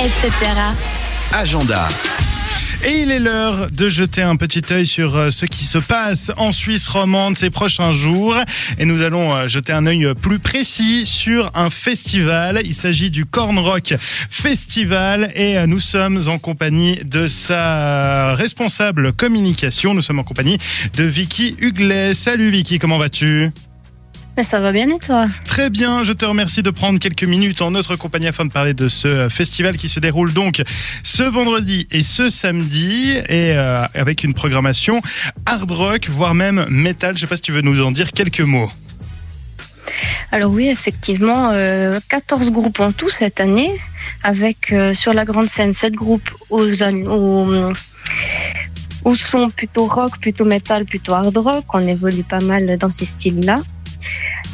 [0.00, 0.30] etc.
[1.32, 1.88] Agenda.
[2.84, 6.30] Et il est l'heure de jeter un petit œil sur euh, ce qui se passe
[6.36, 8.36] en Suisse romande ces prochains jours.
[8.78, 12.60] Et nous allons euh, jeter un œil plus précis sur un festival.
[12.64, 13.94] Il s'agit du Corn Rock
[14.30, 19.94] Festival et euh, nous sommes en compagnie de sa responsable communication.
[19.94, 20.58] Nous sommes en compagnie
[20.94, 22.14] de Vicky Huglet.
[22.14, 23.50] Salut Vicky, comment vas-tu?
[24.38, 27.60] Mais ça va bien et toi Très bien, je te remercie de prendre quelques minutes
[27.60, 30.62] en notre compagnie afin de parler de ce festival qui se déroule donc
[31.02, 35.02] ce vendredi et ce samedi et euh, avec une programmation
[35.44, 37.16] hard rock, voire même metal.
[37.16, 38.70] Je sais pas si tu veux nous en dire quelques mots.
[40.30, 43.72] Alors oui, effectivement, euh, 14 groupes en tout cette année,
[44.22, 47.72] avec euh, sur la grande scène 7 groupes aux, an- au,
[49.04, 51.64] au son plutôt rock, plutôt metal, plutôt hard rock.
[51.74, 53.56] On évolue pas mal dans ces styles-là.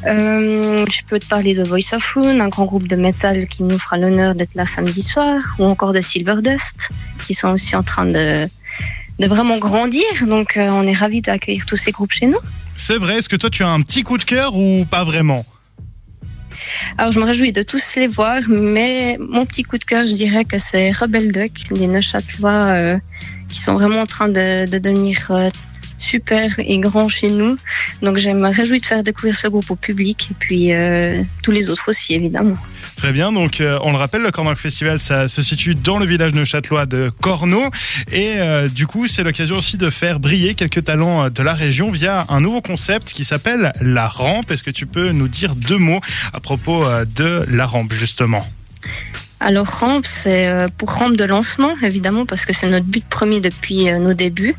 [0.06, 3.62] Euh, je peux te parler de Voice of Rune, un grand groupe de metal qui
[3.62, 6.90] nous fera l'honneur d'être là samedi soir, ou encore de Silverdust,
[7.26, 8.46] qui sont aussi en train de,
[9.18, 10.04] de vraiment grandir.
[10.26, 12.38] Donc euh, on est ravis d'accueillir tous ces groupes chez nous.
[12.76, 15.46] C'est vrai, est-ce que toi tu as un petit coup de cœur ou pas vraiment?
[16.98, 20.12] Alors je me réjouis de tous les voir, mais mon petit coup de cœur, je
[20.12, 22.98] dirais que c'est Rebel Duck, les Neuchâtelois euh,
[23.48, 25.30] qui sont vraiment en train de, de devenir
[26.04, 27.56] super et grands chez nous.
[28.02, 31.50] Donc je me réjouis de faire découvrir ce groupe au public et puis euh, tous
[31.50, 32.56] les autres aussi évidemment.
[32.96, 35.98] Très bien, donc euh, on le rappelle, le Corn Rock Festival, ça se situe dans
[35.98, 37.64] le village neuchâtelois de Corneau.
[38.12, 41.90] Et euh, du coup, c'est l'occasion aussi de faire briller quelques talents de la région
[41.90, 44.50] via un nouveau concept qui s'appelle la rampe.
[44.50, 46.00] Est-ce que tu peux nous dire deux mots
[46.32, 46.84] à propos
[47.16, 48.46] de la rampe, justement?
[49.44, 53.42] Alors rampe, c'est euh, pour rampe de lancement évidemment parce que c'est notre but premier
[53.42, 54.56] depuis euh, nos débuts.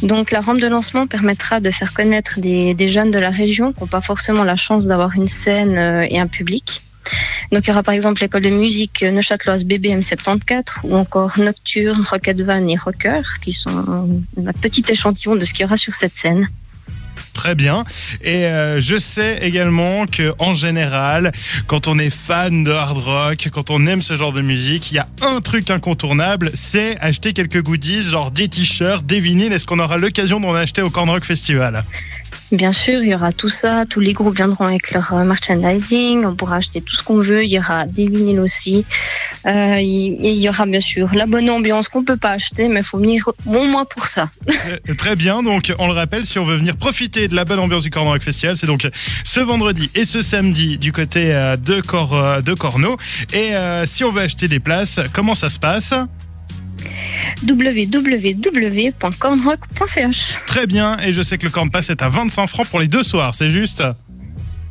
[0.00, 3.80] Donc la rampe de lancement permettra de faire connaître des, jeunes de la région qui
[3.80, 6.80] n'ont pas forcément la chance d'avoir une scène euh, et un public.
[7.52, 12.02] Donc il y aura par exemple l'école de musique neuchâteloise BBM 74 ou encore Nocturne,
[12.02, 15.94] Rocket Van et Rocker qui sont un petit échantillon de ce qu'il y aura sur
[15.94, 16.48] cette scène.
[17.36, 17.84] Très bien.
[18.22, 21.32] Et euh, je sais également que en général,
[21.66, 24.94] quand on est fan de hard rock, quand on aime ce genre de musique, il
[24.94, 29.52] y a un truc incontournable, c'est acheter quelques goodies, genre des t-shirts, des vinyles.
[29.52, 31.84] Est-ce qu'on aura l'occasion d'en acheter au Corn Rock Festival?
[32.52, 33.84] Bien sûr, il y aura tout ça.
[33.88, 36.24] Tous les groupes viendront avec leur euh, merchandising.
[36.24, 37.44] On pourra acheter tout ce qu'on veut.
[37.44, 38.84] Il y aura des vinyles aussi.
[39.46, 42.84] Euh, il, y aura bien sûr la bonne ambiance qu'on peut pas acheter, mais il
[42.84, 44.30] faut venir au moins pour ça.
[44.98, 47.84] Très- bien, donc on le rappelle, si on veut venir profiter de la bonne ambiance
[47.84, 48.86] du Corn Rock Festival, c'est donc
[49.24, 52.42] ce vendredi et ce samedi du côté euh, de, Cor euh.
[53.32, 53.52] Et
[53.86, 55.94] si on veut acheter des places, comment ça se passe?
[57.46, 62.80] www.cornrock.ch Très bien, et je sais que le Corn Pass est à 25 francs pour
[62.80, 63.82] les deux soirs, c'est juste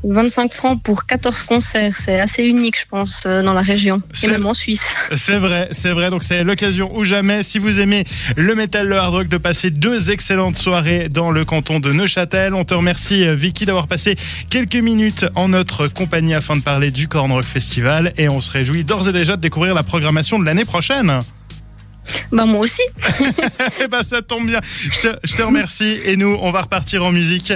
[0.07, 4.27] 25 francs pour 14 concerts, c'est assez unique, je pense, euh, dans la région et
[4.27, 4.95] même en Suisse.
[5.15, 6.09] C'est vrai, c'est vrai.
[6.09, 8.03] Donc c'est l'occasion ou jamais, si vous aimez
[8.35, 12.53] le métal, le hard rock, de passer deux excellentes soirées dans le canton de Neuchâtel.
[12.53, 14.15] On te remercie euh, Vicky d'avoir passé
[14.49, 18.51] quelques minutes en notre compagnie afin de parler du Corn Rock Festival et on se
[18.51, 21.19] réjouit d'ores et déjà de découvrir la programmation de l'année prochaine.
[22.31, 22.81] Bah moi aussi.
[23.91, 24.61] Ben ça tombe bien.
[24.83, 27.53] Je te, je te remercie et nous on va repartir en musique